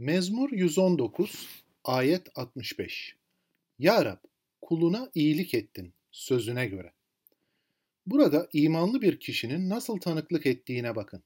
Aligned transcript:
Mezmur 0.00 0.52
119 0.52 1.48
ayet 1.84 2.28
65 2.34 3.16
Ya 3.78 4.04
Rab 4.04 4.18
kuluna 4.60 5.10
iyilik 5.14 5.54
ettin 5.54 5.94
sözüne 6.10 6.66
göre. 6.66 6.92
Burada 8.06 8.48
imanlı 8.52 9.02
bir 9.02 9.20
kişinin 9.20 9.68
nasıl 9.68 9.98
tanıklık 9.98 10.46
ettiğine 10.46 10.96
bakın. 10.96 11.22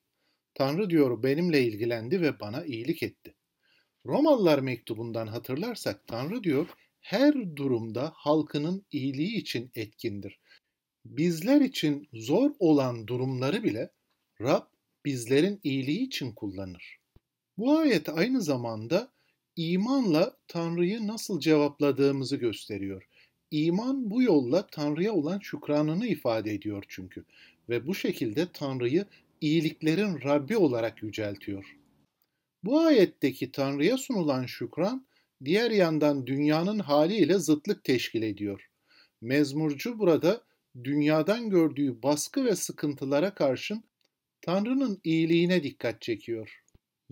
Tanrı 0.54 0.90
diyor 0.90 1.22
benimle 1.22 1.64
ilgilendi 1.64 2.20
ve 2.20 2.40
bana 2.40 2.64
iyilik 2.64 3.02
etti. 3.02 3.34
Romalılar 4.06 4.58
mektubundan 4.58 5.26
hatırlarsak 5.26 6.06
Tanrı 6.06 6.44
diyor 6.44 6.66
her 7.00 7.56
durumda 7.56 8.12
halkının 8.14 8.86
iyiliği 8.92 9.36
için 9.36 9.70
etkindir. 9.74 10.40
Bizler 11.04 11.60
için 11.60 12.08
zor 12.12 12.50
olan 12.58 13.06
durumları 13.06 13.62
bile 13.62 13.90
Rab 14.40 14.66
bizlerin 15.04 15.60
iyiliği 15.62 16.06
için 16.06 16.32
kullanır. 16.32 17.03
Bu 17.58 17.78
ayet 17.78 18.08
aynı 18.08 18.42
zamanda 18.42 19.08
imanla 19.56 20.36
Tanrı'yı 20.48 21.06
nasıl 21.06 21.40
cevapladığımızı 21.40 22.36
gösteriyor. 22.36 23.08
İman 23.50 24.10
bu 24.10 24.22
yolla 24.22 24.66
Tanrı'ya 24.66 25.12
olan 25.12 25.38
şükranını 25.38 26.06
ifade 26.06 26.52
ediyor 26.54 26.84
çünkü 26.88 27.24
ve 27.68 27.86
bu 27.86 27.94
şekilde 27.94 28.48
Tanrı'yı 28.52 29.06
iyiliklerin 29.40 30.20
Rabbi 30.22 30.56
olarak 30.56 31.02
yüceltiyor. 31.02 31.76
Bu 32.64 32.80
ayetteki 32.80 33.52
Tanrı'ya 33.52 33.98
sunulan 33.98 34.46
şükran 34.46 35.06
diğer 35.44 35.70
yandan 35.70 36.26
dünyanın 36.26 36.78
haliyle 36.78 37.38
zıtlık 37.38 37.84
teşkil 37.84 38.22
ediyor. 38.22 38.68
Mezmurcu 39.20 39.98
burada 39.98 40.42
dünyadan 40.84 41.50
gördüğü 41.50 42.02
baskı 42.02 42.44
ve 42.44 42.56
sıkıntılara 42.56 43.34
karşın 43.34 43.84
Tanrı'nın 44.42 45.00
iyiliğine 45.04 45.62
dikkat 45.62 46.02
çekiyor. 46.02 46.63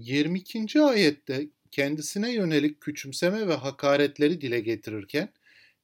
22. 0.03 0.83
ayette 0.83 1.49
kendisine 1.71 2.33
yönelik 2.33 2.81
küçümseme 2.81 3.49
ve 3.49 3.55
hakaretleri 3.55 4.41
dile 4.41 4.61
getirirken 4.61 5.29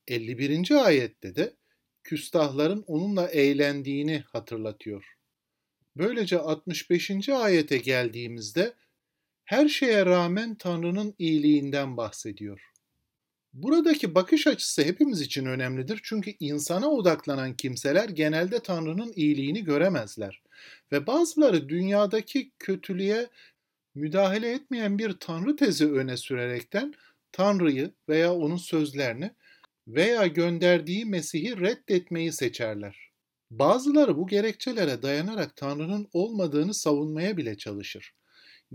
51. 0.08 0.84
ayette 0.84 1.36
de 1.36 1.52
küstahların 2.04 2.84
onunla 2.86 3.28
eğlendiğini 3.28 4.24
hatırlatıyor. 4.32 5.16
Böylece 5.96 6.38
65. 6.38 7.28
ayete 7.28 7.78
geldiğimizde 7.78 8.74
her 9.44 9.68
şeye 9.68 10.06
rağmen 10.06 10.54
Tanrı'nın 10.54 11.14
iyiliğinden 11.18 11.96
bahsediyor. 11.96 12.72
Buradaki 13.52 14.14
bakış 14.14 14.46
açısı 14.46 14.82
hepimiz 14.82 15.20
için 15.20 15.46
önemlidir 15.46 16.00
çünkü 16.02 16.34
insana 16.40 16.90
odaklanan 16.90 17.54
kimseler 17.54 18.08
genelde 18.08 18.60
Tanrı'nın 18.60 19.12
iyiliğini 19.16 19.64
göremezler 19.64 20.42
ve 20.92 21.06
bazıları 21.06 21.68
dünyadaki 21.68 22.50
kötülüğe 22.58 23.28
müdahale 23.98 24.52
etmeyen 24.52 24.98
bir 24.98 25.12
tanrı 25.12 25.56
tezi 25.56 25.92
öne 25.92 26.16
sürerekten 26.16 26.94
Tanrı'yı 27.32 27.92
veya 28.08 28.34
onun 28.34 28.56
sözlerini 28.56 29.30
veya 29.88 30.26
gönderdiği 30.26 31.04
Mesih'i 31.04 31.60
reddetmeyi 31.60 32.32
seçerler. 32.32 33.10
Bazıları 33.50 34.16
bu 34.16 34.26
gerekçelere 34.26 35.02
dayanarak 35.02 35.56
Tanrı'nın 35.56 36.08
olmadığını 36.12 36.74
savunmaya 36.74 37.36
bile 37.36 37.56
çalışır. 37.56 38.14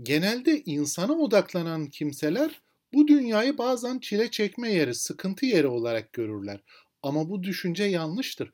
Genelde 0.02 0.62
insana 0.62 1.12
odaklanan 1.12 1.86
kimseler 1.86 2.62
bu 2.92 3.08
dünyayı 3.08 3.58
bazen 3.58 3.98
çile 3.98 4.30
çekme 4.30 4.72
yeri, 4.72 4.94
sıkıntı 4.94 5.46
yeri 5.46 5.66
olarak 5.66 6.12
görürler. 6.12 6.60
Ama 7.02 7.30
bu 7.30 7.42
düşünce 7.42 7.84
yanlıştır. 7.84 8.52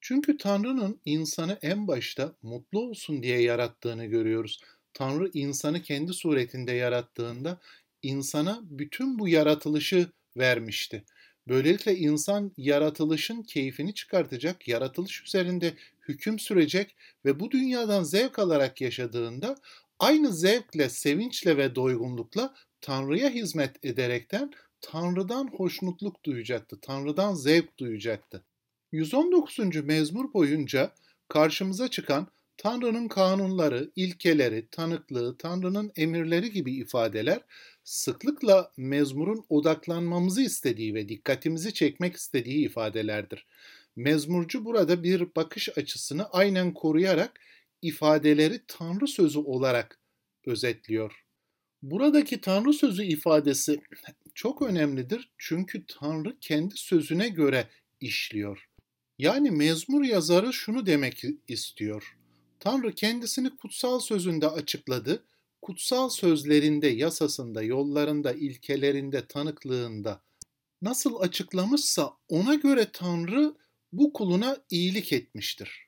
Çünkü 0.00 0.36
Tanrı'nın 0.36 1.00
insanı 1.04 1.58
en 1.62 1.88
başta 1.88 2.36
mutlu 2.42 2.80
olsun 2.80 3.22
diye 3.22 3.42
yarattığını 3.42 4.04
görüyoruz. 4.06 4.60
Tanrı 4.94 5.30
insanı 5.34 5.82
kendi 5.82 6.12
suretinde 6.12 6.72
yarattığında 6.72 7.60
insana 8.02 8.60
bütün 8.62 9.18
bu 9.18 9.28
yaratılışı 9.28 10.06
vermişti. 10.36 11.04
Böylelikle 11.48 11.96
insan 11.96 12.52
yaratılışın 12.56 13.42
keyfini 13.42 13.94
çıkartacak, 13.94 14.68
yaratılış 14.68 15.22
üzerinde 15.22 15.74
hüküm 16.08 16.38
sürecek 16.38 16.96
ve 17.24 17.40
bu 17.40 17.50
dünyadan 17.50 18.02
zevk 18.02 18.38
alarak 18.38 18.80
yaşadığında 18.80 19.56
aynı 19.98 20.32
zevkle, 20.32 20.88
sevinçle 20.88 21.56
ve 21.56 21.74
doygunlukla 21.74 22.54
Tanrı'ya 22.80 23.30
hizmet 23.30 23.84
ederekten 23.84 24.50
Tanrı'dan 24.80 25.48
hoşnutluk 25.56 26.24
duyacaktı, 26.24 26.78
Tanrı'dan 26.82 27.34
zevk 27.34 27.78
duyacaktı. 27.78 28.44
119. 28.92 29.58
mezmur 29.84 30.32
boyunca 30.32 30.92
karşımıza 31.28 31.88
çıkan 31.88 32.26
Tanrı'nın 32.56 33.08
kanunları, 33.08 33.90
ilkeleri, 33.96 34.68
tanıklığı, 34.70 35.38
Tanrı'nın 35.38 35.92
emirleri 35.96 36.50
gibi 36.50 36.74
ifadeler 36.74 37.40
sıklıkla 37.84 38.72
mezmurun 38.76 39.44
odaklanmamızı 39.48 40.42
istediği 40.42 40.94
ve 40.94 41.08
dikkatimizi 41.08 41.74
çekmek 41.74 42.16
istediği 42.16 42.66
ifadelerdir. 42.66 43.46
Mezmurcu 43.96 44.64
burada 44.64 45.02
bir 45.02 45.34
bakış 45.36 45.78
açısını 45.78 46.28
aynen 46.30 46.74
koruyarak 46.74 47.40
ifadeleri 47.82 48.60
Tanrı 48.68 49.08
sözü 49.08 49.38
olarak 49.38 49.98
özetliyor. 50.46 51.24
Buradaki 51.82 52.40
Tanrı 52.40 52.72
sözü 52.72 53.04
ifadesi 53.04 53.80
çok 54.34 54.62
önemlidir 54.62 55.30
çünkü 55.38 55.86
Tanrı 55.86 56.36
kendi 56.40 56.74
sözüne 56.76 57.28
göre 57.28 57.68
işliyor. 58.00 58.68
Yani 59.18 59.50
mezmur 59.50 60.04
yazarı 60.04 60.52
şunu 60.52 60.86
demek 60.86 61.24
istiyor. 61.48 62.16
Tanrı 62.62 62.94
kendisini 62.94 63.56
kutsal 63.56 64.00
sözünde 64.00 64.48
açıkladı. 64.48 65.24
Kutsal 65.62 66.08
sözlerinde, 66.08 66.88
yasasında, 66.88 67.62
yollarında, 67.62 68.32
ilkelerinde, 68.32 69.26
tanıklığında 69.26 70.22
nasıl 70.82 71.20
açıklamışsa 71.20 72.12
ona 72.28 72.54
göre 72.54 72.86
Tanrı 72.92 73.54
bu 73.92 74.12
kuluna 74.12 74.56
iyilik 74.70 75.12
etmiştir. 75.12 75.86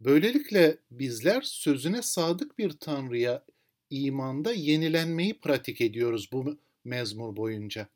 Böylelikle 0.00 0.78
bizler 0.90 1.42
sözüne 1.42 2.02
sadık 2.02 2.58
bir 2.58 2.70
Tanrı'ya 2.70 3.44
imanda 3.90 4.52
yenilenmeyi 4.52 5.34
pratik 5.34 5.80
ediyoruz 5.80 6.28
bu 6.32 6.58
mezmur 6.84 7.36
boyunca. 7.36 7.88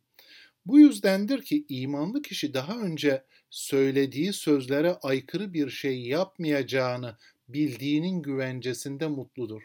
Bu 0.67 0.79
yüzdendir 0.79 1.43
ki 1.43 1.65
imanlı 1.69 2.23
kişi 2.23 2.55
daha 2.55 2.79
önce 2.79 3.25
söylediği 3.51 4.33
sözlere 4.33 4.93
aykırı 4.93 5.53
bir 5.53 5.71
şey 5.71 6.03
yapmayacağını 6.03 7.17
bildiğinin 7.49 8.23
güvencesinde 8.23 9.07
mutludur. 9.07 9.63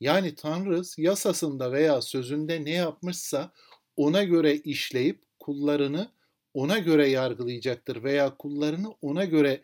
Yani 0.00 0.34
Tanrı 0.34 0.82
yasasında 0.96 1.72
veya 1.72 2.00
sözünde 2.00 2.64
ne 2.64 2.70
yapmışsa 2.70 3.52
ona 3.96 4.24
göre 4.24 4.56
işleyip 4.56 5.22
kullarını 5.38 6.10
ona 6.54 6.78
göre 6.78 7.08
yargılayacaktır 7.08 8.02
veya 8.02 8.36
kullarını 8.36 8.94
ona 9.02 9.24
göre 9.24 9.62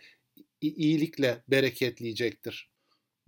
iyilikle 0.60 1.42
bereketleyecektir. 1.48 2.70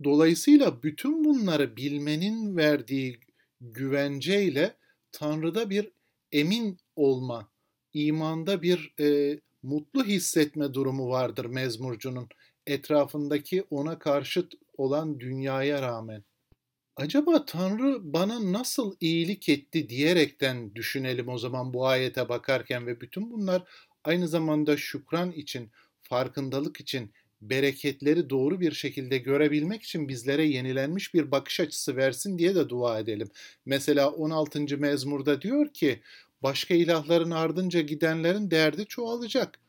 Dolayısıyla 0.03 0.83
bütün 0.83 1.25
bunları 1.25 1.77
bilmenin 1.77 2.57
verdiği 2.57 3.19
güvenceyle 3.61 4.75
Tanrı'da 5.11 5.69
bir 5.69 5.91
emin 6.31 6.77
olma, 6.95 7.49
imanda 7.93 8.61
bir 8.61 8.93
e, 8.99 9.39
mutlu 9.63 10.05
hissetme 10.05 10.73
durumu 10.73 11.09
vardır 11.09 11.45
mezmurcunun 11.45 12.29
etrafındaki 12.67 13.63
ona 13.69 13.99
karşıt 13.99 14.53
olan 14.77 15.19
dünyaya 15.19 15.81
rağmen. 15.81 16.23
Acaba 16.95 17.45
Tanrı 17.45 18.13
bana 18.13 18.53
nasıl 18.53 18.95
iyilik 18.99 19.49
etti 19.49 19.89
diyerekten 19.89 20.75
düşünelim 20.75 21.29
o 21.29 21.37
zaman 21.37 21.73
bu 21.73 21.87
ayete 21.87 22.29
bakarken 22.29 22.87
ve 22.87 23.01
bütün 23.01 23.31
bunlar 23.31 23.63
aynı 24.03 24.27
zamanda 24.27 24.77
şükran 24.77 25.31
için, 25.31 25.71
farkındalık 26.01 26.81
için, 26.81 27.13
bereketleri 27.41 28.29
doğru 28.29 28.59
bir 28.59 28.71
şekilde 28.71 29.17
görebilmek 29.17 29.83
için 29.83 30.07
bizlere 30.07 30.43
yenilenmiş 30.43 31.13
bir 31.13 31.31
bakış 31.31 31.59
açısı 31.59 31.95
versin 31.95 32.37
diye 32.37 32.55
de 32.55 32.69
dua 32.69 32.99
edelim. 32.99 33.29
Mesela 33.65 34.09
16. 34.11 34.77
mezmurda 34.77 35.41
diyor 35.41 35.73
ki 35.73 36.01
başka 36.43 36.73
ilahların 36.73 37.31
ardınca 37.31 37.81
gidenlerin 37.81 38.51
derdi 38.51 38.85
çoğalacak. 38.85 39.59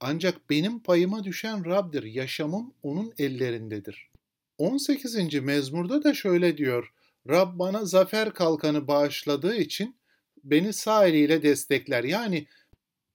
Ancak 0.00 0.50
benim 0.50 0.80
payıma 0.80 1.24
düşen 1.24 1.64
Rab'dir, 1.64 2.02
yaşamım 2.02 2.74
onun 2.82 3.12
ellerindedir. 3.18 4.10
18. 4.58 5.34
mezmurda 5.34 6.04
da 6.04 6.14
şöyle 6.14 6.56
diyor. 6.56 6.92
Rab 7.28 7.58
bana 7.58 7.84
zafer 7.84 8.32
kalkanı 8.34 8.88
bağışladığı 8.88 9.56
için 9.56 9.96
beni 10.44 10.72
sağ 10.72 11.06
eliyle 11.06 11.42
destekler. 11.42 12.04
Yani 12.04 12.46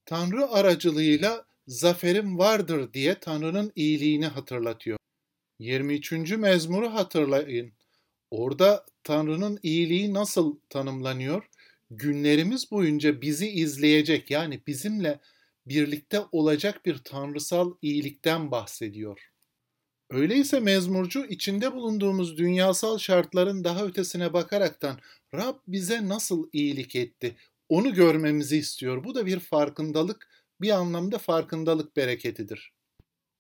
Tanrı 0.05 0.49
aracılığıyla 0.49 1.45
zaferim 1.67 2.37
vardır 2.37 2.93
diye 2.93 3.19
Tanrı'nın 3.19 3.71
iyiliğini 3.75 4.27
hatırlatıyor. 4.27 4.97
23. 5.59 6.11
mezmuru 6.31 6.93
hatırlayın. 6.93 7.71
Orada 8.31 8.85
Tanrı'nın 9.03 9.59
iyiliği 9.63 10.13
nasıl 10.13 10.55
tanımlanıyor? 10.69 11.49
Günlerimiz 11.91 12.71
boyunca 12.71 13.21
bizi 13.21 13.49
izleyecek 13.49 14.31
yani 14.31 14.61
bizimle 14.67 15.19
birlikte 15.67 16.21
olacak 16.31 16.85
bir 16.85 16.97
tanrısal 16.97 17.73
iyilikten 17.81 18.51
bahsediyor. 18.51 19.31
Öyleyse 20.09 20.59
mezmurcu 20.59 21.25
içinde 21.25 21.73
bulunduğumuz 21.73 22.37
dünyasal 22.37 22.97
şartların 22.97 23.63
daha 23.63 23.85
ötesine 23.85 24.33
bakaraktan 24.33 24.99
Rab 25.33 25.55
bize 25.67 26.07
nasıl 26.07 26.49
iyilik 26.53 26.95
etti 26.95 27.35
onu 27.69 27.93
görmemizi 27.93 28.57
istiyor. 28.57 29.03
Bu 29.03 29.15
da 29.15 29.25
bir 29.25 29.39
farkındalık, 29.39 30.27
bir 30.61 30.69
anlamda 30.69 31.17
farkındalık 31.17 31.95
bereketidir. 31.95 32.73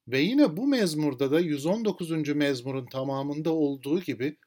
Ve 0.07 0.19
yine 0.19 0.57
bu 0.57 0.67
mezmurda 0.67 1.31
da 1.31 1.39
119. 1.39 2.11
mezmurun 2.35 2.85
tamamında 2.85 3.53
olduğu 3.53 4.01
gibi 4.01 4.37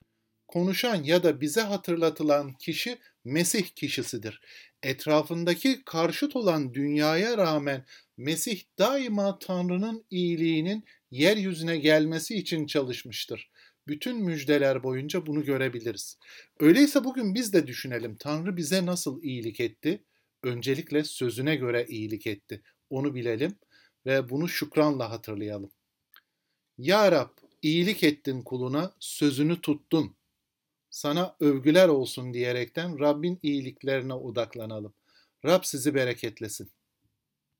konuşan 0.48 1.02
ya 1.02 1.22
da 1.22 1.40
bize 1.40 1.60
hatırlatılan 1.60 2.52
kişi 2.52 2.98
Mesih 3.28 3.66
kişisidir. 3.69 4.40
Etrafındaki 4.82 5.82
karşıt 5.84 6.36
olan 6.36 6.75
dünyaya 6.75 7.38
rağmen 7.38 7.84
Mesih 8.16 8.62
daima 8.78 9.38
Tanrı'nın 9.38 10.04
iyiliğinin 10.10 10.84
yeryüzüne 11.10 11.76
gelmesi 11.78 12.34
için 12.34 12.66
çalışmıştır. 12.66 13.50
Bütün 13.86 14.16
müjdeler 14.16 14.82
boyunca 14.82 15.26
bunu 15.26 15.44
görebiliriz. 15.44 16.19
Öyleyse 16.60 17.04
bugün 17.04 17.34
biz 17.34 17.52
de 17.52 17.66
düşünelim 17.66 18.16
Tanrı 18.16 18.56
bize 18.56 18.86
nasıl 18.86 19.22
iyilik 19.22 19.60
etti? 19.60 20.04
Öncelikle 20.42 21.04
sözüne 21.04 21.56
göre 21.56 21.86
iyilik 21.88 22.26
etti. 22.26 22.62
Onu 22.90 23.14
bilelim 23.14 23.58
ve 24.06 24.28
bunu 24.28 24.48
şükranla 24.48 25.10
hatırlayalım. 25.10 25.70
Ya 26.78 27.12
Rab 27.12 27.31
iyilik 27.62 28.02
ettin 28.04 28.42
kuluna, 28.42 28.94
sözünü 29.00 29.60
tuttun. 29.60 30.18
Sana 30.98 31.36
övgüler 31.40 31.88
olsun 31.88 32.34
diyerekten 32.34 32.98
Rabbin 32.98 33.38
iyiliklerine 33.42 34.14
odaklanalım. 34.14 34.94
Rab 35.44 35.62
sizi 35.64 35.94
bereketlesin. 35.94 36.70